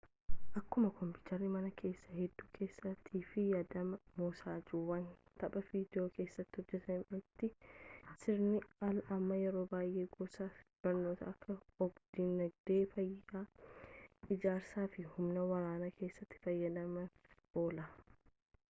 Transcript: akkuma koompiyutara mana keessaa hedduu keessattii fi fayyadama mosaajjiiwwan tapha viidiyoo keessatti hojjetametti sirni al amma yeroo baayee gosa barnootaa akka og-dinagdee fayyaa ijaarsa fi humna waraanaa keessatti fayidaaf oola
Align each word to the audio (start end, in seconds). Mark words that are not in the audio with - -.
akkuma 0.59 0.89
koompiyutara 0.99 1.47
mana 1.55 1.67
keessaa 1.79 2.13
hedduu 2.19 2.47
keessattii 2.57 3.19
fi 3.25 3.27
fayyadama 3.33 3.99
mosaajjiiwwan 4.21 5.03
tapha 5.43 5.61
viidiyoo 5.67 6.05
keessatti 6.15 6.63
hojjetametti 6.71 7.49
sirni 8.23 8.63
al 8.89 9.03
amma 9.17 9.37
yeroo 9.41 9.63
baayee 9.75 10.07
gosa 10.17 10.47
barnootaa 10.89 11.29
akka 11.35 11.59
og-dinagdee 11.89 12.81
fayyaa 12.97 13.45
ijaarsa 14.39 14.89
fi 14.97 15.09
humna 15.13 15.47
waraanaa 15.55 15.95
keessatti 16.03 16.43
fayidaaf 16.51 17.65
oola 17.65 17.89